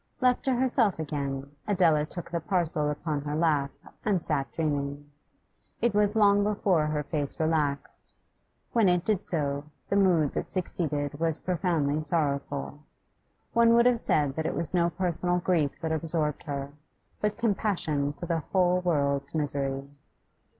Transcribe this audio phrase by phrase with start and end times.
[0.19, 3.69] Left to herself again, Adela took the parcel upon her lap
[4.03, 5.11] and sat dreaming.
[5.79, 8.11] It was long before her face relaxed;
[8.73, 12.79] when it did so, the mood that succeeded was profoundly sorrowful.
[13.53, 16.71] One would have said that it was no personal grief that absorbed her,
[17.21, 19.87] but compassion for the whole world's misery.